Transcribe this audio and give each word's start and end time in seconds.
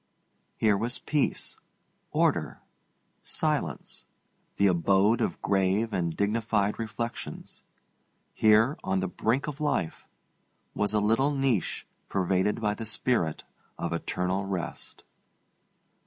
Here 0.57 0.75
was 0.75 0.97
peace, 0.97 1.59
order, 2.11 2.59
silence, 3.21 4.07
the 4.57 4.65
abode 4.65 5.21
of 5.21 5.43
grave 5.43 5.93
and 5.93 6.17
dignified 6.17 6.79
reflections. 6.79 7.61
Here, 8.33 8.79
on 8.83 8.99
the 8.99 9.07
brink 9.07 9.45
of 9.45 9.61
life, 9.61 10.07
was 10.73 10.95
a 10.95 10.99
little 10.99 11.29
niche 11.35 11.85
pervaded 12.09 12.59
by 12.59 12.73
the 12.73 12.87
spirit 12.87 13.43
of 13.77 13.93
eternal 13.93 14.43
rest. 14.47 15.03